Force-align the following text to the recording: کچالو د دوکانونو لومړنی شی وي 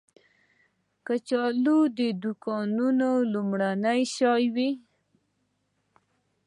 کچالو 1.05 1.79
د 1.97 1.99
دوکانونو 2.23 3.09
لومړنی 3.33 4.01
شی 4.15 4.43
وي 4.55 4.69